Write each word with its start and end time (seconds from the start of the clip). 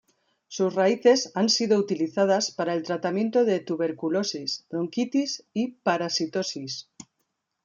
Sus 0.47 0.73
raíces 0.73 1.31
han 1.35 1.47
sido 1.47 1.77
utilizadas 1.77 2.49
para 2.49 2.73
el 2.73 2.81
tratamiento 2.81 3.45
de 3.45 3.59
tuberculosis, 3.59 4.65
bronquitis 4.67 5.43
y 5.53 5.73
parasitosis. 5.73 6.89